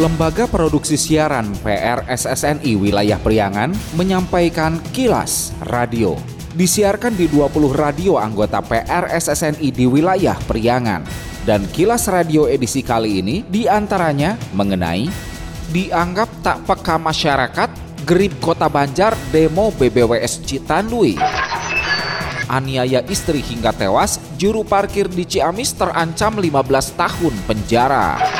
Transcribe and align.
Lembaga 0.00 0.48
Produksi 0.48 0.96
Siaran 0.96 1.52
PRSSNI 1.60 2.72
Wilayah 2.72 3.20
Priangan 3.20 3.68
menyampaikan 4.00 4.80
kilas 4.96 5.52
radio. 5.68 6.16
Disiarkan 6.56 7.12
di 7.12 7.28
20 7.28 7.68
radio 7.76 8.16
anggota 8.16 8.64
PRSSNI 8.64 9.68
di 9.68 9.84
wilayah 9.84 10.40
Priangan. 10.48 11.04
Dan 11.44 11.68
kilas 11.68 12.08
radio 12.08 12.48
edisi 12.48 12.80
kali 12.80 13.20
ini 13.20 13.44
di 13.44 13.68
antaranya 13.68 14.40
mengenai 14.56 15.04
dianggap 15.68 16.32
tak 16.40 16.64
peka 16.64 16.96
masyarakat, 16.96 17.68
Grip 18.08 18.40
Kota 18.40 18.72
Banjar 18.72 19.12
demo 19.28 19.68
BBWS 19.68 20.48
Citandui. 20.48 21.20
Aniaya 22.48 23.04
istri 23.04 23.44
hingga 23.44 23.76
tewas, 23.76 24.16
juru 24.40 24.64
parkir 24.64 25.12
di 25.12 25.28
Ciamis 25.28 25.76
terancam 25.76 26.40
15 26.40 26.96
tahun 26.96 27.34
penjara. 27.44 28.39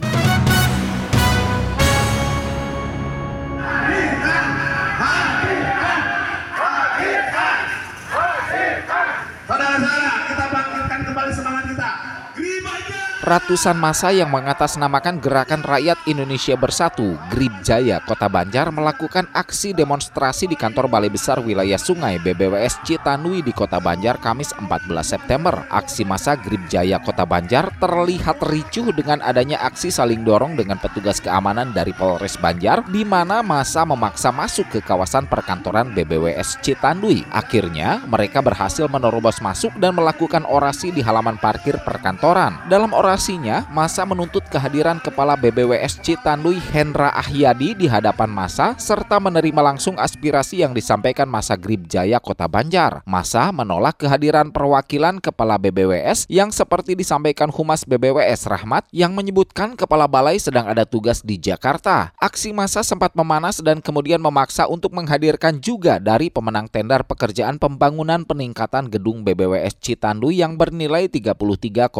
Ratusan 13.31 13.79
masa 13.79 14.11
yang 14.11 14.27
mengatasnamakan 14.27 15.23
Gerakan 15.23 15.63
Rakyat 15.63 16.03
Indonesia 16.03 16.51
Bersatu, 16.59 17.15
Grib 17.31 17.55
Jaya, 17.63 18.03
Kota 18.03 18.27
Banjar 18.27 18.75
melakukan 18.75 19.23
aksi 19.31 19.71
demonstrasi 19.71 20.51
di 20.51 20.59
kantor 20.59 20.91
Balai 20.91 21.07
Besar 21.07 21.39
Wilayah 21.39 21.79
Sungai 21.79 22.19
BBWS 22.19 22.83
Citanui 22.83 23.39
di 23.39 23.55
Kota 23.55 23.79
Banjar 23.79 24.19
Kamis 24.19 24.51
14 24.51 24.67
September. 24.99 25.63
Aksi 25.71 26.03
masa 26.03 26.35
Grib 26.35 26.59
Jaya 26.67 26.99
Kota 26.99 27.23
Banjar 27.23 27.71
terlihat 27.79 28.43
ricuh 28.51 28.91
dengan 28.91 29.23
adanya 29.23 29.63
aksi 29.63 29.95
saling 29.95 30.27
dorong 30.27 30.59
dengan 30.59 30.75
petugas 30.75 31.23
keamanan 31.23 31.71
dari 31.71 31.95
Polres 31.95 32.35
Banjar 32.35 32.83
di 32.91 33.07
mana 33.07 33.39
masa 33.39 33.87
memaksa 33.87 34.35
masuk 34.35 34.67
ke 34.75 34.79
kawasan 34.83 35.31
perkantoran 35.31 35.95
BBWS 35.95 36.59
Citandui. 36.59 37.23
Akhirnya, 37.31 38.03
mereka 38.11 38.43
berhasil 38.43 38.91
menerobos 38.91 39.39
masuk 39.39 39.71
dan 39.79 39.95
melakukan 39.95 40.43
orasi 40.43 40.91
di 40.91 40.99
halaman 40.99 41.39
parkir 41.39 41.79
perkantoran. 41.79 42.67
Dalam 42.67 42.91
orasinya, 43.21 43.69
masa 43.69 44.01
menuntut 44.01 44.41
kehadiran 44.49 44.97
Kepala 44.97 45.37
BBWS 45.37 46.01
Citandui 46.01 46.57
Hendra 46.73 47.13
Ahyadi 47.13 47.77
di 47.77 47.85
hadapan 47.85 48.25
masa 48.25 48.73
serta 48.81 49.21
menerima 49.21 49.61
langsung 49.61 49.93
aspirasi 49.93 50.65
yang 50.65 50.73
disampaikan 50.73 51.29
masa 51.29 51.53
Grib 51.53 51.85
Jaya 51.85 52.17
Kota 52.17 52.49
Banjar. 52.49 53.05
Masa 53.05 53.53
menolak 53.53 54.01
kehadiran 54.01 54.49
perwakilan 54.49 55.21
Kepala 55.21 55.61
BBWS 55.61 56.25
yang 56.33 56.49
seperti 56.49 56.97
disampaikan 56.97 57.53
Humas 57.53 57.85
BBWS 57.85 58.49
Rahmat 58.49 58.89
yang 58.89 59.13
menyebutkan 59.13 59.77
Kepala 59.77 60.09
Balai 60.09 60.41
sedang 60.41 60.65
ada 60.65 60.81
tugas 60.89 61.21
di 61.21 61.37
Jakarta. 61.37 62.17
Aksi 62.17 62.57
masa 62.57 62.81
sempat 62.81 63.13
memanas 63.13 63.61
dan 63.61 63.85
kemudian 63.85 64.17
memaksa 64.17 64.65
untuk 64.65 64.97
menghadirkan 64.97 65.61
juga 65.61 66.01
dari 66.01 66.33
pemenang 66.33 66.65
tender 66.73 67.05
pekerjaan 67.05 67.61
pembangunan 67.61 68.25
peningkatan 68.25 68.89
gedung 68.89 69.21
BBWS 69.21 69.77
Citandui 69.77 70.41
yang 70.41 70.57
bernilai 70.57 71.05
33,9 71.05 71.93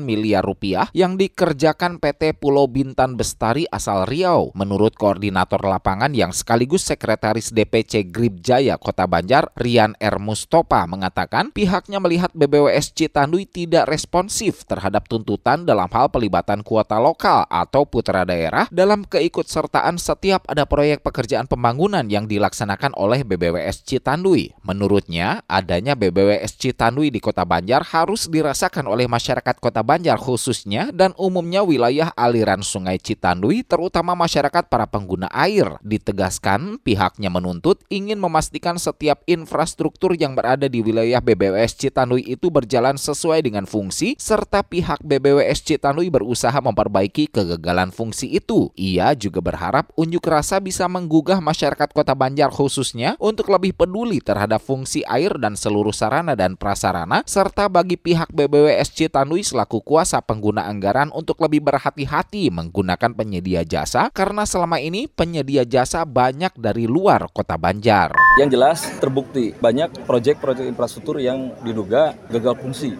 miliar 0.00 0.27
rupiah 0.44 0.92
yang 0.92 1.16
dikerjakan 1.16 1.96
PT 1.96 2.36
Pulau 2.36 2.68
Bintan 2.68 3.16
Bestari 3.16 3.64
asal 3.72 4.04
Riau. 4.04 4.52
Menurut 4.52 4.92
koordinator 5.00 5.64
lapangan 5.64 6.12
yang 6.12 6.36
sekaligus 6.36 6.84
sekretaris 6.84 7.48
DPC 7.56 8.12
Grib 8.12 8.44
Jaya 8.44 8.76
Kota 8.76 9.08
Banjar, 9.08 9.48
Rian 9.56 9.96
R. 9.96 10.20
Mustopa 10.20 10.84
mengatakan 10.84 11.48
pihaknya 11.48 11.96
melihat 12.04 12.28
BBWS 12.36 12.92
Citandui 12.92 13.48
tidak 13.48 13.88
responsif 13.88 14.68
terhadap 14.68 15.08
tuntutan 15.08 15.64
dalam 15.64 15.88
hal 15.88 16.12
pelibatan 16.12 16.60
kuota 16.60 17.00
lokal 17.00 17.48
atau 17.48 17.88
putra 17.88 18.28
daerah 18.28 18.68
dalam 18.68 19.08
keikutsertaan 19.08 19.96
setiap 19.96 20.44
ada 20.44 20.68
proyek 20.68 21.00
pekerjaan 21.00 21.48
pembangunan 21.48 22.04
yang 22.10 22.28
dilaksanakan 22.28 22.92
oleh 22.98 23.24
BBWS 23.24 23.86
Citandui. 23.88 24.52
Menurutnya, 24.66 25.46
adanya 25.48 25.94
BBWS 25.94 26.58
Citandui 26.58 27.08
di 27.08 27.22
Kota 27.22 27.46
Banjar 27.46 27.86
harus 27.94 28.26
dirasakan 28.26 28.90
oleh 28.90 29.06
masyarakat 29.06 29.56
Kota 29.62 29.80
Banjar 29.86 30.17
khususnya 30.18 30.90
dan 30.90 31.14
umumnya 31.14 31.62
wilayah 31.62 32.10
aliran 32.18 32.60
Sungai 32.66 32.98
Citandui 32.98 33.62
terutama 33.62 34.18
masyarakat 34.18 34.66
para 34.66 34.90
pengguna 34.90 35.30
air. 35.30 35.78
Ditegaskan 35.86 36.82
pihaknya 36.82 37.30
menuntut 37.30 37.86
ingin 37.86 38.18
memastikan 38.18 38.74
setiap 38.76 39.22
infrastruktur 39.30 40.18
yang 40.18 40.34
berada 40.34 40.66
di 40.66 40.82
wilayah 40.82 41.22
BBWS 41.22 41.78
Citandui 41.78 42.26
itu 42.26 42.50
berjalan 42.50 42.98
sesuai 42.98 43.46
dengan 43.46 43.64
fungsi 43.64 44.18
serta 44.18 44.66
pihak 44.66 45.00
BBWS 45.06 45.62
Citandui 45.62 46.10
berusaha 46.10 46.58
memperbaiki 46.58 47.30
kegagalan 47.30 47.94
fungsi 47.94 48.34
itu. 48.34 48.74
Ia 48.74 49.14
juga 49.14 49.38
berharap 49.38 49.94
unjuk 49.94 50.26
rasa 50.26 50.58
bisa 50.58 50.90
menggugah 50.90 51.38
masyarakat 51.38 51.94
Kota 51.94 52.16
Banjar 52.18 52.50
khususnya 52.50 53.14
untuk 53.20 53.52
lebih 53.52 53.76
peduli 53.76 54.18
terhadap 54.18 54.64
fungsi 54.64 55.04
air 55.04 55.36
dan 55.36 55.54
seluruh 55.54 55.94
sarana 55.94 56.32
dan 56.32 56.56
prasarana 56.56 57.20
serta 57.28 57.68
bagi 57.68 58.00
pihak 58.00 58.32
BBWS 58.32 58.96
Citandui 58.96 59.44
selaku 59.44 59.84
kuasa 59.84 60.07
pengguna 60.24 60.64
anggaran 60.64 61.12
untuk 61.12 61.36
lebih 61.44 61.60
berhati-hati 61.60 62.48
menggunakan 62.48 63.12
penyedia 63.12 63.68
jasa 63.68 64.08
karena 64.08 64.48
selama 64.48 64.80
ini 64.80 65.04
penyedia 65.12 65.68
jasa 65.68 66.08
banyak 66.08 66.56
dari 66.56 66.88
luar 66.88 67.28
Kota 67.28 67.60
Banjar. 67.60 68.16
Yang 68.40 68.50
jelas 68.56 68.78
terbukti 68.96 69.52
banyak 69.60 70.08
proyek-proyek 70.08 70.64
infrastruktur 70.72 71.20
yang 71.20 71.52
diduga 71.60 72.16
gagal 72.32 72.56
fungsi. 72.56 72.96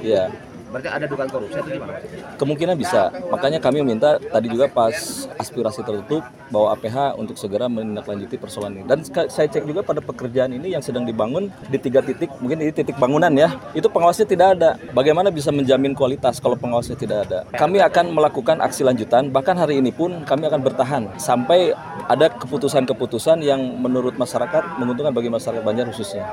Ya, 0.00 0.32
Berarti 0.70 0.88
ada 0.88 1.04
dugaan 1.10 1.30
korupsi 1.30 1.58
atau 1.58 1.70
gimana? 1.70 1.98
kemungkinan 2.38 2.74
bisa. 2.78 3.12
Makanya 3.28 3.58
kami 3.60 3.84
minta 3.84 4.16
tadi 4.16 4.48
juga 4.48 4.70
pas 4.70 4.94
aspirasi 5.36 5.84
tertutup 5.84 6.24
bahwa 6.48 6.72
APH 6.72 7.20
untuk 7.20 7.36
segera 7.36 7.68
menindaklanjuti 7.68 8.40
persoalan 8.40 8.80
ini. 8.80 8.84
Dan 8.88 9.04
saya 9.04 9.46
cek 9.50 9.66
juga 9.68 9.84
pada 9.84 10.00
pekerjaan 10.00 10.56
ini 10.56 10.72
yang 10.72 10.80
sedang 10.80 11.04
dibangun 11.04 11.52
di 11.68 11.78
tiga 11.78 12.00
titik, 12.00 12.32
mungkin 12.40 12.64
di 12.64 12.72
titik 12.72 12.96
bangunan 12.96 13.30
ya, 13.34 13.54
itu 13.76 13.86
pengawasnya 13.92 14.26
tidak 14.26 14.48
ada. 14.58 14.70
Bagaimana 14.96 15.28
bisa 15.28 15.52
menjamin 15.52 15.92
kualitas 15.92 16.40
kalau 16.40 16.56
pengawasnya 16.56 16.96
tidak 16.96 17.28
ada? 17.28 17.38
Kami 17.54 17.78
akan 17.84 18.16
melakukan 18.16 18.58
aksi 18.64 18.82
lanjutan, 18.82 19.28
bahkan 19.28 19.54
hari 19.58 19.78
ini 19.78 19.92
pun 19.92 20.24
kami 20.24 20.48
akan 20.48 20.60
bertahan 20.64 21.02
sampai 21.20 21.76
ada 22.08 22.32
keputusan-keputusan 22.32 23.44
yang 23.44 23.60
menurut 23.78 24.16
masyarakat 24.18 24.80
menguntungkan 24.80 25.14
bagi 25.14 25.30
masyarakat 25.30 25.62
Banjar 25.62 25.86
khususnya. 25.92 26.26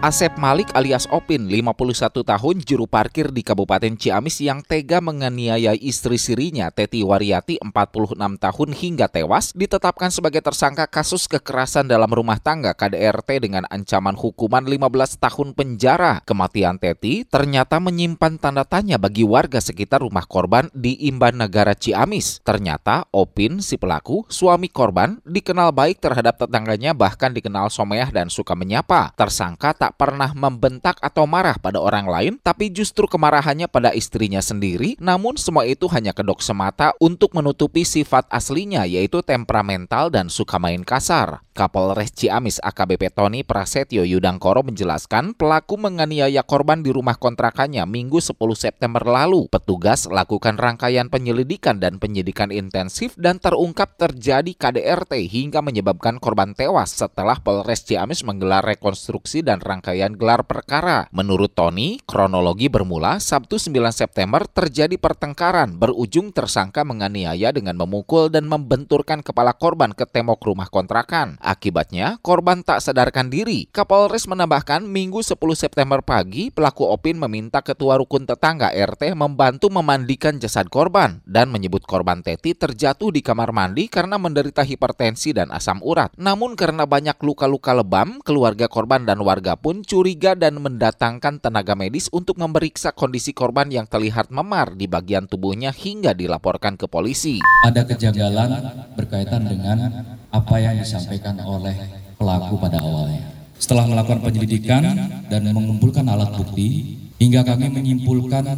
Asep 0.00 0.32
Malik 0.40 0.72
alias 0.72 1.04
Opin, 1.12 1.44
51 1.44 2.24
tahun, 2.24 2.56
juru 2.64 2.88
parkir 2.88 3.28
di 3.36 3.44
Kabupaten 3.44 4.00
Ciamis 4.00 4.40
yang 4.40 4.64
tega 4.64 4.96
menganiaya 4.96 5.76
istri 5.76 6.16
sirinya, 6.16 6.72
Teti 6.72 7.04
Wariati, 7.04 7.60
46 7.60 8.16
tahun 8.16 8.68
hingga 8.72 9.12
tewas, 9.12 9.52
ditetapkan 9.52 10.08
sebagai 10.08 10.40
tersangka 10.40 10.88
kasus 10.88 11.28
kekerasan 11.28 11.84
dalam 11.84 12.08
rumah 12.08 12.40
tangga 12.40 12.72
KDRT 12.72 13.44
dengan 13.44 13.68
ancaman 13.68 14.16
hukuman 14.16 14.64
15 14.64 15.20
tahun 15.20 15.52
penjara. 15.52 16.24
Kematian 16.24 16.80
Teti 16.80 17.28
ternyata 17.28 17.76
menyimpan 17.76 18.40
tanda 18.40 18.64
tanya 18.64 18.96
bagi 18.96 19.28
warga 19.28 19.60
sekitar 19.60 20.00
rumah 20.00 20.24
korban 20.24 20.72
di 20.72 20.96
Imban 21.12 21.36
Negara 21.36 21.76
Ciamis. 21.76 22.40
Ternyata 22.40 23.04
Opin, 23.12 23.60
si 23.60 23.76
pelaku, 23.76 24.24
suami 24.32 24.72
korban, 24.72 25.20
dikenal 25.28 25.76
baik 25.76 26.00
terhadap 26.00 26.40
tetangganya 26.40 26.96
bahkan 26.96 27.36
dikenal 27.36 27.68
someah 27.68 28.08
dan 28.08 28.32
suka 28.32 28.56
menyapa. 28.56 29.12
Tersangka 29.12 29.76
tak 29.76 29.89
pernah 29.94 30.32
membentak 30.34 30.98
atau 31.02 31.26
marah 31.26 31.58
pada 31.58 31.82
orang 31.82 32.06
lain, 32.06 32.34
tapi 32.40 32.70
justru 32.70 33.06
kemarahannya 33.10 33.66
pada 33.66 33.90
istrinya 33.92 34.38
sendiri. 34.38 34.94
Namun 35.02 35.36
semua 35.36 35.66
itu 35.66 35.90
hanya 35.90 36.14
kedok 36.14 36.40
semata 36.44 36.92
untuk 37.02 37.32
menutupi 37.34 37.82
sifat 37.82 38.26
aslinya 38.30 38.86
yaitu 38.86 39.24
temperamental 39.24 40.12
dan 40.12 40.30
suka 40.30 40.60
main 40.60 40.84
kasar. 40.84 41.42
Kapolres 41.50 42.14
Ciamis 42.16 42.56
AKBP 42.62 43.12
Tony 43.12 43.44
Prasetyo 43.44 44.06
Yudangkoro 44.06 44.64
menjelaskan 44.64 45.36
pelaku 45.36 45.76
menganiaya 45.76 46.40
korban 46.40 46.80
di 46.80 46.88
rumah 46.88 47.20
kontrakannya 47.20 47.84
Minggu 47.84 48.22
10 48.22 48.38
September 48.56 49.04
lalu. 49.04 49.50
Petugas 49.52 50.08
lakukan 50.08 50.56
rangkaian 50.56 51.12
penyelidikan 51.12 51.76
dan 51.76 52.00
penyidikan 52.00 52.48
intensif 52.48 53.12
dan 53.20 53.36
terungkap 53.36 53.98
terjadi 53.98 54.56
KDRT 54.56 55.26
hingga 55.28 55.60
menyebabkan 55.60 56.16
korban 56.16 56.56
tewas 56.56 56.96
setelah 56.96 57.36
Polres 57.40 57.84
Ciamis 57.84 58.22
menggelar 58.24 58.62
rekonstruksi 58.64 59.42
dan 59.44 59.58
rangkaian 59.58 59.79
rangkaian 59.80 60.12
gelar 60.12 60.44
perkara. 60.44 61.08
Menurut 61.08 61.56
Tony, 61.56 61.96
kronologi 62.04 62.68
bermula 62.68 63.16
Sabtu 63.16 63.56
9 63.56 63.88
September 63.96 64.44
terjadi 64.44 65.00
pertengkaran 65.00 65.80
berujung 65.80 66.36
tersangka 66.36 66.84
menganiaya 66.84 67.48
dengan 67.48 67.80
memukul 67.80 68.28
dan 68.28 68.44
membenturkan 68.44 69.24
kepala 69.24 69.56
korban 69.56 69.96
ke 69.96 70.04
tembok 70.04 70.44
rumah 70.44 70.68
kontrakan. 70.68 71.40
Akibatnya, 71.40 72.20
korban 72.20 72.60
tak 72.60 72.84
sadarkan 72.84 73.32
diri. 73.32 73.72
Kapolres 73.72 74.28
menambahkan 74.28 74.84
Minggu 74.84 75.24
10 75.24 75.40
September 75.56 76.04
pagi, 76.04 76.52
pelaku 76.52 76.84
Opin 76.84 77.16
meminta 77.16 77.64
ketua 77.64 77.96
rukun 77.96 78.28
tetangga 78.28 78.68
RT 78.68 79.16
membantu 79.16 79.72
memandikan 79.72 80.36
jasad 80.36 80.68
korban 80.68 81.24
dan 81.24 81.48
menyebut 81.48 81.88
korban 81.88 82.20
Teti 82.20 82.52
terjatuh 82.52 83.08
di 83.08 83.24
kamar 83.24 83.56
mandi 83.56 83.88
karena 83.88 84.20
menderita 84.20 84.60
hipertensi 84.60 85.32
dan 85.32 85.48
asam 85.48 85.80
urat. 85.80 86.12
Namun 86.20 86.52
karena 86.52 86.84
banyak 86.84 87.16
luka-luka 87.24 87.72
lebam, 87.72 88.20
keluarga 88.20 88.68
korban 88.68 89.08
dan 89.08 89.22
warga 89.24 89.54
pun 89.54 89.69
curiga 89.86 90.34
dan 90.34 90.58
mendatangkan 90.58 91.38
tenaga 91.38 91.78
medis 91.78 92.10
untuk 92.10 92.34
memeriksa 92.34 92.90
kondisi 92.90 93.30
korban 93.30 93.70
yang 93.70 93.86
terlihat 93.86 94.34
memar 94.34 94.74
di 94.74 94.90
bagian 94.90 95.30
tubuhnya 95.30 95.70
hingga 95.70 96.10
dilaporkan 96.10 96.74
ke 96.74 96.90
polisi. 96.90 97.38
Ada 97.62 97.86
kejanggalan 97.86 98.50
berkaitan 98.98 99.46
dengan 99.46 99.78
apa 100.34 100.56
yang 100.58 100.74
disampaikan 100.74 101.38
oleh 101.46 101.78
pelaku 102.18 102.58
pada 102.58 102.82
awalnya. 102.82 103.22
Setelah 103.54 103.86
melakukan 103.86 104.26
penyelidikan 104.26 104.82
dan 105.30 105.42
mengumpulkan 105.54 106.02
alat 106.10 106.34
bukti, 106.34 106.98
hingga 107.22 107.46
kami 107.46 107.70
menyimpulkan 107.70 108.50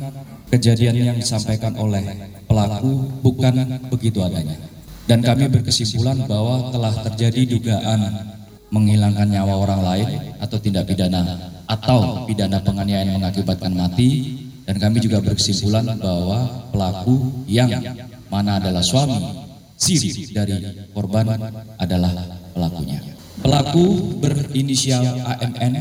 kejadian 0.48 1.12
yang 1.12 1.16
disampaikan 1.20 1.76
oleh 1.76 2.00
pelaku 2.48 3.20
bukan 3.20 3.84
begitu 3.92 4.24
adanya. 4.24 4.56
Dan 5.04 5.20
kami 5.20 5.50
berkesimpulan 5.50 6.24
bahwa 6.24 6.72
telah 6.72 6.94
terjadi 7.10 7.58
dugaan 7.58 8.00
menghilangkan 8.72 9.28
nyawa 9.28 9.54
orang 9.60 9.80
lain 9.84 10.08
atau 10.40 10.56
tindak 10.56 10.88
pidana 10.88 11.36
atau 11.68 12.24
pidana 12.24 12.58
penganiayaan 12.64 13.20
mengakibatkan 13.20 13.70
mati 13.76 14.40
dan 14.64 14.80
kami 14.80 15.04
juga 15.04 15.20
berkesimpulan 15.20 15.92
bahwa 16.00 16.68
pelaku 16.72 17.44
yang 17.44 17.68
mana 18.32 18.56
adalah 18.56 18.80
suami 18.80 19.20
siri 19.76 20.32
dari 20.32 20.88
korban 20.96 21.36
adalah 21.76 22.12
pelakunya. 22.56 22.98
Pelaku 23.42 24.16
berinisial 24.22 25.18
AMN, 25.20 25.74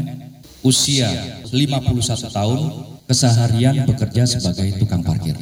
usia 0.66 1.40
51 1.48 2.34
tahun, 2.34 2.60
keseharian 3.06 3.86
bekerja 3.86 4.26
sebagai 4.26 4.82
tukang 4.82 5.06
parkir. 5.06 5.38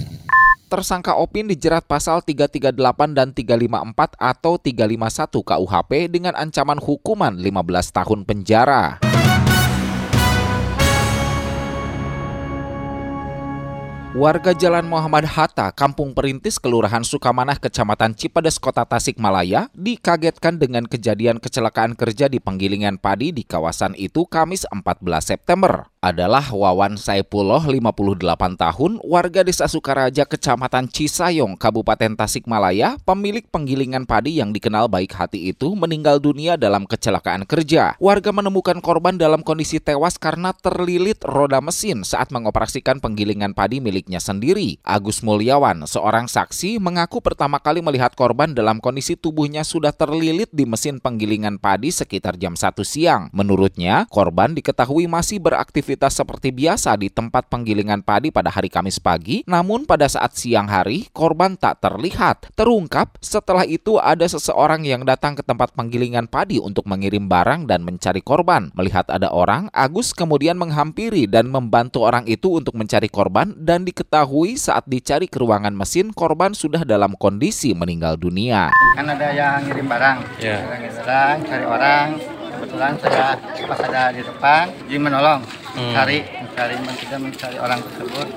Tersangka 0.69 1.17
Opin 1.17 1.49
dijerat 1.49 1.89
pasal 1.89 2.21
338 2.21 2.77
dan 3.17 3.33
354 3.33 4.21
atau 4.21 4.61
351 4.61 5.41
KUHP 5.41 5.91
dengan 6.13 6.37
ancaman 6.37 6.77
hukuman 6.77 7.33
15 7.41 7.89
tahun 7.89 8.19
penjara. 8.21 9.08
Warga 14.17 14.57
Jalan 14.57 14.89
Muhammad 14.89 15.21
Hatta, 15.21 15.69
Kampung 15.69 16.17
Perintis, 16.17 16.57
Kelurahan 16.57 17.05
Sukamanah, 17.05 17.61
Kecamatan 17.61 18.17
Cipadas, 18.17 18.57
Kota 18.57 18.81
Tasikmalaya, 18.81 19.69
dikagetkan 19.77 20.57
dengan 20.57 20.89
kejadian 20.89 21.37
kecelakaan 21.37 21.93
kerja 21.93 22.25
di 22.25 22.41
penggilingan 22.41 22.97
padi 22.97 23.29
di 23.29 23.45
kawasan 23.45 23.93
itu 23.93 24.25
Kamis 24.25 24.65
14 24.65 25.05
September 25.21 25.93
adalah 25.99 26.41
Wawan 26.49 26.95
Saipullah 26.95 27.59
58 27.61 28.55
tahun, 28.55 28.91
warga 29.03 29.43
desa 29.43 29.67
Sukaraja, 29.67 30.23
Kecamatan 30.23 30.87
Cisayong, 30.87 31.59
Kabupaten 31.59 32.15
Tasikmalaya, 32.15 32.95
pemilik 33.03 33.43
penggilingan 33.45 34.07
padi 34.07 34.39
yang 34.39 34.55
dikenal 34.55 34.87
baik 34.87 35.11
hati 35.11 35.51
itu 35.51 35.75
meninggal 35.75 36.23
dunia 36.23 36.55
dalam 36.55 36.87
kecelakaan 36.87 37.43
kerja. 37.43 37.99
Warga 37.99 38.31
menemukan 38.31 38.79
korban 38.79 39.19
dalam 39.19 39.43
kondisi 39.43 39.77
tewas 39.83 40.15
karena 40.15 40.55
terlilit 40.55 41.19
roda 41.21 41.59
mesin 41.59 42.07
saat 42.07 42.31
mengoperasikan 42.31 43.03
penggilingan 43.03 43.51
padi 43.51 43.83
miliknya 43.99 44.23
sendiri. 44.23 44.79
Agus 44.87 45.19
Mulyawan, 45.19 45.83
seorang 45.83 46.31
saksi, 46.31 46.79
mengaku 46.79 47.19
pertama 47.19 47.59
kali 47.59 47.83
melihat 47.83 48.15
korban 48.15 48.55
dalam 48.55 48.79
kondisi 48.79 49.19
tubuhnya 49.19 49.67
sudah 49.67 49.91
terlilit 49.91 50.47
di 50.55 50.63
mesin 50.63 51.03
penggilingan 51.03 51.59
padi 51.59 51.91
sekitar 51.91 52.39
jam 52.39 52.55
1 52.55 52.79
siang. 52.87 53.27
Menurutnya, 53.35 54.07
korban 54.07 54.55
diketahui 54.55 55.11
masih 55.11 55.43
beraktivitas 55.43 55.69
aktivitas 55.69 56.15
seperti 56.15 56.55
biasa 56.55 56.95
di 56.95 57.11
tempat 57.11 57.51
penggilingan 57.51 58.07
padi 58.07 58.31
pada 58.31 58.47
hari 58.47 58.71
Kamis 58.71 59.03
pagi, 59.03 59.43
namun 59.43 59.83
pada 59.83 60.07
saat 60.07 60.31
siang 60.39 60.71
hari 60.71 61.11
korban 61.11 61.59
tak 61.59 61.83
terlihat. 61.83 62.55
Terungkap 62.55 63.19
setelah 63.19 63.67
itu 63.67 63.99
ada 63.99 64.23
seseorang 64.23 64.87
yang 64.87 65.03
datang 65.03 65.35
ke 65.35 65.43
tempat 65.43 65.75
penggilingan 65.75 66.31
padi 66.31 66.55
untuk 66.55 66.87
mengirim 66.87 67.27
barang 67.27 67.67
dan 67.67 67.83
mencari 67.83 68.23
korban. 68.23 68.71
Melihat 68.79 69.11
ada 69.11 69.27
orang, 69.33 69.67
Agus 69.75 70.15
kemudian 70.15 70.55
menghampiri 70.55 71.27
dan 71.27 71.51
membantu 71.51 72.07
orang 72.07 72.23
itu 72.29 72.61
untuk 72.61 72.79
mencari 72.79 73.11
korban 73.11 73.51
dan 73.59 73.83
diketahui 73.89 74.53
saat 74.53 74.85
dicari 74.85 75.25
ke 75.25 75.41
ruangan 75.41 75.73
mesin 75.73 76.13
korban 76.13 76.53
sudah 76.53 76.85
dalam 76.85 77.17
kondisi 77.17 77.73
meninggal 77.73 78.21
dunia. 78.21 78.69
Kan 78.93 79.09
ada 79.09 79.33
yang 79.33 79.65
ngirim 79.65 79.89
barang, 79.89 80.17
yeah. 80.37 80.61
ngirim 80.77 80.93
barang, 81.01 81.35
cari 81.49 81.65
orang, 81.65 82.07
kebetulan 82.59 82.93
saya 82.99 83.39
pas 83.65 83.79
ada 83.87 84.11
di 84.11 84.21
depan 84.21 84.67
jadi 84.85 84.99
menolong 84.99 85.41
hmm. 85.79 85.95
cari 85.95 86.21
mencari 86.21 86.75
mencari 86.75 87.17
mencari 87.23 87.57
orang 87.57 87.79
tersebut 87.87 88.27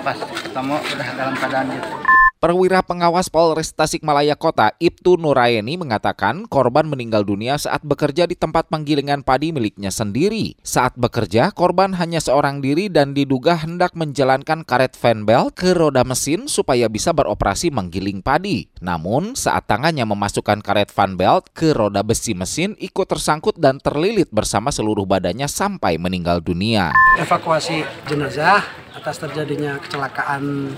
pas 0.00 0.18
ketemu 0.18 0.76
udah 0.80 1.08
dalam 1.14 1.34
keadaan 1.36 1.66
gitu 1.68 2.19
Perwira 2.40 2.80
pengawas 2.80 3.28
Polres 3.28 3.68
Tasikmalaya 3.76 4.32
Kota, 4.32 4.72
Ibtu 4.80 5.20
Nuraini 5.20 5.76
mengatakan 5.76 6.48
korban 6.48 6.88
meninggal 6.88 7.20
dunia 7.20 7.60
saat 7.60 7.84
bekerja 7.84 8.24
di 8.24 8.32
tempat 8.32 8.72
penggilingan 8.72 9.20
padi 9.20 9.52
miliknya 9.52 9.92
sendiri. 9.92 10.56
Saat 10.64 10.96
bekerja, 10.96 11.52
korban 11.52 11.92
hanya 12.00 12.16
seorang 12.16 12.64
diri 12.64 12.88
dan 12.88 13.12
diduga 13.12 13.60
hendak 13.60 13.92
menjalankan 13.92 14.64
karet 14.64 14.96
fan 14.96 15.28
belt 15.28 15.52
ke 15.52 15.76
roda 15.76 16.00
mesin 16.00 16.48
supaya 16.48 16.88
bisa 16.88 17.12
beroperasi 17.12 17.68
menggiling 17.68 18.24
padi. 18.24 18.72
Namun, 18.80 19.36
saat 19.36 19.68
tangannya 19.68 20.08
memasukkan 20.08 20.64
karet 20.64 20.88
fan 20.88 21.20
belt 21.20 21.52
ke 21.52 21.76
roda 21.76 22.00
besi 22.00 22.32
mesin 22.32 22.72
ikut 22.80 23.04
tersangkut 23.04 23.60
dan 23.60 23.84
terlilit 23.84 24.32
bersama 24.32 24.72
seluruh 24.72 25.04
badannya 25.04 25.44
sampai 25.44 26.00
meninggal 26.00 26.40
dunia. 26.40 26.96
Evakuasi 27.20 27.84
jenazah 28.08 28.64
atas 28.94 29.22
terjadinya 29.22 29.78
kecelakaan 29.78 30.74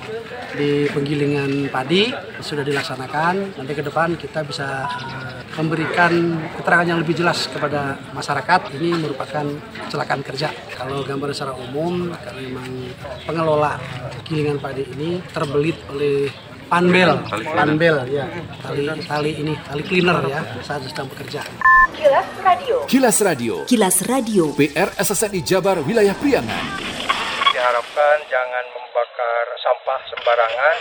di 0.52 0.86
penggilingan 0.92 1.72
padi 1.72 2.12
sudah 2.44 2.64
dilaksanakan. 2.64 3.56
Nanti 3.56 3.72
ke 3.72 3.84
depan 3.84 4.14
kita 4.20 4.44
bisa 4.44 4.84
eh, 4.86 5.42
memberikan 5.56 6.12
keterangan 6.60 6.86
yang 6.86 7.00
lebih 7.00 7.16
jelas 7.16 7.48
kepada 7.48 7.96
masyarakat. 8.12 8.60
Ini 8.76 8.90
merupakan 9.00 9.46
kecelakaan 9.88 10.22
kerja. 10.24 10.48
Kalau 10.76 11.04
gambar 11.06 11.32
secara 11.32 11.56
umum, 11.56 12.12
karena 12.12 12.40
memang 12.42 12.68
pengelola 13.24 13.78
gilingan 14.28 14.58
padi 14.60 14.84
ini 14.98 15.22
terbelit 15.32 15.78
oleh 15.92 16.28
panbel, 16.68 17.20
panbel 17.52 17.96
ya, 18.08 18.24
tali 18.64 18.88
tali 19.04 19.32
ini, 19.40 19.52
tali 19.60 19.82
cleaner 19.84 20.18
ya 20.28 20.40
saat 20.64 20.84
sedang 20.84 21.08
bekerja. 21.12 21.44
Kilas 21.92 22.28
Radio. 22.40 22.76
Kilas 22.88 23.18
Radio. 23.22 23.54
Kilas 23.68 23.96
Radio. 24.08 24.44
PR 24.56 24.90
SSNI 24.96 25.40
Jabar 25.44 25.78
Wilayah 25.84 26.16
Priangan 26.16 26.91
diharapkan 27.62 28.18
jangan 28.26 28.64
membakar 28.74 29.46
sampah 29.62 30.00
sembarangan. 30.10 30.76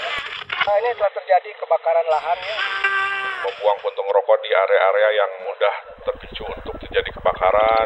Nah, 0.66 0.76
ini 0.82 0.90
telah 0.98 1.14
terjadi 1.14 1.50
kebakaran 1.62 2.06
lahan 2.10 2.40
ya. 2.42 2.58
Membuang 3.46 3.78
puntung 3.86 4.10
rokok 4.10 4.38
di 4.42 4.50
area-area 4.50 5.10
yang 5.14 5.32
mudah 5.46 5.76
terpicu 6.02 6.42
untuk 6.50 6.74
terjadi 6.82 7.10
kebakaran. 7.22 7.86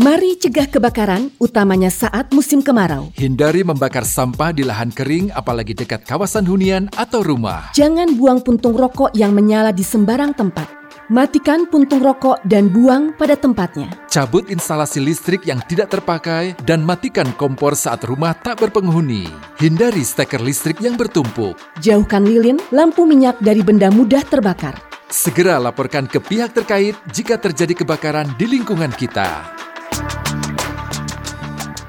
Mari 0.00 0.40
cegah 0.40 0.68
kebakaran, 0.72 1.22
utamanya 1.36 1.92
saat 1.92 2.32
musim 2.32 2.64
kemarau. 2.64 3.12
Hindari 3.12 3.60
membakar 3.60 4.08
sampah 4.08 4.56
di 4.56 4.64
lahan 4.64 4.88
kering, 4.88 5.28
apalagi 5.36 5.76
dekat 5.76 6.08
kawasan 6.08 6.48
hunian 6.48 6.88
atau 6.96 7.20
rumah. 7.20 7.76
Jangan 7.76 8.08
buang 8.16 8.40
puntung 8.40 8.72
rokok 8.72 9.12
yang 9.12 9.36
menyala 9.36 9.68
di 9.68 9.84
sembarang 9.84 10.32
tempat. 10.32 10.83
Matikan 11.12 11.68
puntung 11.68 12.00
rokok 12.00 12.40
dan 12.48 12.72
buang 12.72 13.12
pada 13.12 13.36
tempatnya. 13.36 13.92
Cabut 14.08 14.48
instalasi 14.48 15.04
listrik 15.04 15.44
yang 15.44 15.60
tidak 15.68 15.92
terpakai 15.92 16.56
dan 16.64 16.80
matikan 16.80 17.28
kompor 17.36 17.76
saat 17.76 18.00
rumah 18.08 18.32
tak 18.32 18.64
berpenghuni. 18.64 19.28
Hindari 19.60 20.00
steker 20.00 20.40
listrik 20.40 20.80
yang 20.80 20.96
bertumpuk. 20.96 21.60
Jauhkan 21.84 22.24
lilin, 22.24 22.56
lampu 22.72 23.04
minyak 23.04 23.36
dari 23.44 23.60
benda 23.60 23.92
mudah 23.92 24.24
terbakar. 24.24 24.80
Segera 25.12 25.60
laporkan 25.60 26.08
ke 26.08 26.24
pihak 26.24 26.56
terkait 26.56 26.96
jika 27.12 27.36
terjadi 27.36 27.84
kebakaran 27.84 28.32
di 28.40 28.48
lingkungan 28.48 28.88
kita. 28.96 29.44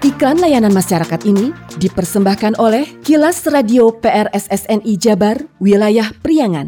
Iklan 0.03 0.43
layanan 0.43 0.75
masyarakat 0.75 1.23
ini 1.23 1.55
dipersembahkan 1.79 2.59
oleh 2.59 2.99
Kilas 2.99 3.47
Radio 3.47 3.95
PRSSNI 3.95 4.93
Jabar, 4.99 5.39
Wilayah 5.63 6.11
Priangan. 6.19 6.67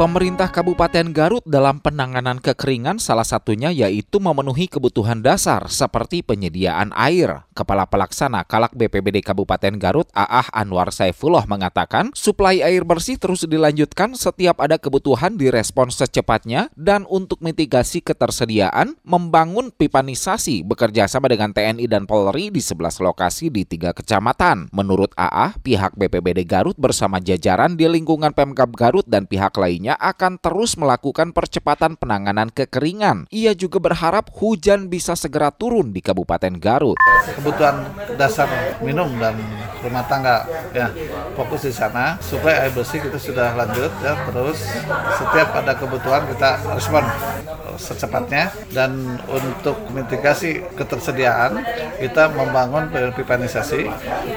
Pemerintah 0.00 0.48
Kabupaten 0.48 1.12
Garut 1.12 1.44
dalam 1.44 1.76
penanganan 1.76 2.40
kekeringan 2.40 2.96
salah 2.96 3.20
satunya 3.20 3.68
yaitu 3.68 4.16
memenuhi 4.16 4.64
kebutuhan 4.64 5.20
dasar 5.20 5.68
seperti 5.68 6.24
penyediaan 6.24 6.88
air. 6.96 7.44
Kepala 7.60 7.84
Pelaksana 7.84 8.48
Kalak 8.48 8.72
BPBD 8.72 9.20
Kabupaten 9.20 9.76
Garut 9.76 10.08
Aah 10.16 10.48
Anwar 10.56 10.88
Saifullah 10.88 11.44
mengatakan 11.44 12.08
suplai 12.16 12.64
air 12.64 12.88
bersih 12.88 13.20
terus 13.20 13.44
dilanjutkan 13.44 14.16
setiap 14.16 14.64
ada 14.64 14.80
kebutuhan 14.80 15.36
direspon 15.36 15.92
secepatnya 15.92 16.72
dan 16.72 17.04
untuk 17.04 17.44
mitigasi 17.44 18.00
ketersediaan 18.00 18.96
membangun 19.04 19.68
pipanisasi 19.76 20.64
bekerja 20.64 21.04
sama 21.04 21.28
dengan 21.28 21.52
TNI 21.52 21.84
dan 21.84 22.08
Polri 22.08 22.48
di 22.48 22.64
11 22.64 23.04
lokasi 23.04 23.52
di 23.52 23.68
tiga 23.68 23.92
kecamatan. 23.92 24.72
Menurut 24.72 25.12
Aah, 25.20 25.52
pihak 25.60 26.00
BPBD 26.00 26.48
Garut 26.48 26.80
bersama 26.80 27.20
jajaran 27.20 27.76
di 27.76 27.84
lingkungan 27.84 28.32
Pemkab 28.32 28.72
Garut 28.72 29.04
dan 29.04 29.28
pihak 29.28 29.52
lainnya 29.60 30.00
akan 30.00 30.40
terus 30.40 30.80
melakukan 30.80 31.36
percepatan 31.36 32.00
penanganan 32.00 32.48
kekeringan. 32.48 33.28
Ia 33.28 33.52
juga 33.52 33.82
berharap 33.82 34.32
hujan 34.40 34.88
bisa 34.88 35.12
segera 35.12 35.52
turun 35.52 35.92
di 35.92 36.00
Kabupaten 36.00 36.56
Garut. 36.56 36.96
Kebutuhan 37.50 37.82
dasar 38.14 38.46
minum 38.78 39.10
dan 39.18 39.34
rumah 39.82 40.06
tangga 40.06 40.46
ya 40.70 40.86
fokus 41.34 41.66
di 41.66 41.74
sana. 41.74 42.14
Suplai 42.22 42.62
air 42.62 42.70
bersih 42.70 43.02
kita 43.02 43.18
sudah 43.18 43.58
lanjut 43.58 43.90
ya 44.06 44.14
terus 44.30 44.70
setiap 45.18 45.50
ada 45.58 45.74
kebutuhan 45.74 46.30
kita 46.30 46.62
respon 46.78 47.02
secepatnya 47.74 48.54
dan 48.70 49.18
untuk 49.26 49.74
mitigasi 49.90 50.62
ketersediaan 50.78 51.58
kita 51.98 52.30
membangun 52.30 52.86
pipanisasi 53.18 53.88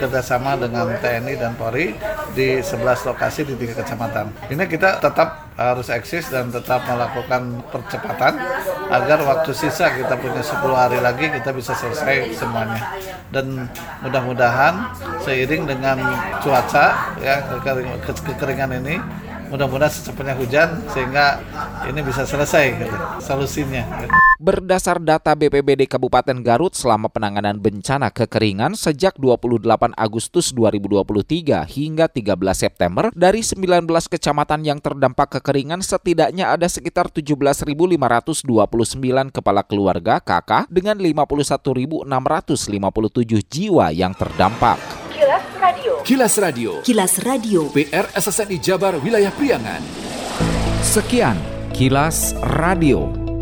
kerjasama 0.01 0.57
dengan 0.57 0.89
TNI 0.97 1.37
dan 1.37 1.53
Polri 1.53 1.93
di 2.33 2.65
11 2.65 3.13
lokasi 3.13 3.45
di 3.45 3.53
tiga 3.59 3.83
kecamatan. 3.83 4.33
Ini 4.49 4.63
kita 4.65 4.97
tetap 4.97 5.53
harus 5.53 5.85
eksis 5.93 6.33
dan 6.33 6.49
tetap 6.49 6.81
melakukan 6.89 7.61
percepatan 7.69 8.41
agar 8.89 9.19
waktu 9.21 9.51
sisa 9.53 9.93
kita 9.93 10.17
punya 10.17 10.41
10 10.41 10.65
hari 10.73 10.97
lagi 10.97 11.29
kita 11.29 11.53
bisa 11.53 11.77
selesai 11.77 12.33
semuanya 12.33 13.02
dan 13.33 13.67
mudah-mudahan 14.05 14.93
seiring 15.23 15.65
dengan 15.65 15.97
cuaca 16.39 17.15
ya 17.19 17.41
kekeringan 18.05 18.83
ini 18.83 18.95
mudah-mudahan 19.53 19.93
secepatnya 19.93 20.33
hujan 20.33 20.69
sehingga 20.89 21.37
ini 21.85 21.99
bisa 22.01 22.25
selesai 22.25 22.73
gitu, 22.73 22.97
solusinya. 23.21 23.85
Berdasar 24.43 24.99
data 24.99 25.31
BPBD 25.39 25.87
Kabupaten 25.87 26.35
Garut 26.43 26.75
selama 26.75 27.07
penanganan 27.07 27.63
bencana 27.63 28.11
kekeringan 28.11 28.75
sejak 28.75 29.15
28 29.15 29.95
Agustus 29.95 30.51
2023 30.51 31.63
hingga 31.63 32.11
13 32.11 32.35
September 32.51 33.07
dari 33.15 33.39
19 33.39 33.87
kecamatan 33.87 34.67
yang 34.67 34.83
terdampak 34.83 35.39
kekeringan 35.39 35.79
setidaknya 35.79 36.51
ada 36.51 36.67
sekitar 36.67 37.07
17.529 37.07 37.63
kepala 39.31 39.63
keluarga 39.63 40.19
KK 40.19 40.67
dengan 40.67 40.99
51.657 40.99 42.03
jiwa 43.47 43.95
yang 43.95 44.11
terdampak. 44.11 44.75
Kilas 45.15 45.47
Radio. 45.55 45.93
Kilas 46.03 46.33
Radio. 46.35 46.71
Kilas 46.83 47.13
Radio. 47.23 47.71
PR 47.71 48.11
SSNI 48.11 48.59
Jabar 48.59 48.99
Wilayah 48.99 49.31
Priangan. 49.31 49.79
Sekian 50.83 51.39
Kilas 51.71 52.35
Radio. 52.43 53.22